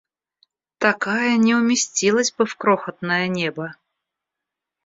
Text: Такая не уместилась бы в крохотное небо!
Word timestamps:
Такая 0.79 1.37
не 1.37 1.53
уместилась 1.53 2.31
бы 2.33 2.47
в 2.47 2.55
крохотное 2.55 3.27
небо! 3.27 3.75